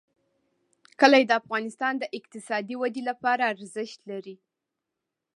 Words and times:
کلي 0.99 1.23
د 1.27 1.31
افغانستان 1.41 1.93
د 1.99 2.03
اقتصادي 2.17 2.75
ودې 2.81 3.01
لپاره 3.09 3.43
ارزښت 3.53 3.99
لري. 4.11 4.35